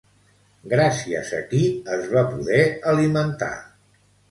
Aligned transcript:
Gràcies 0.71 1.29
a 1.41 1.43
qui 1.51 1.61
es 1.97 2.09
va 2.15 2.25
poder 2.33 2.65
alimentar? 2.95 3.55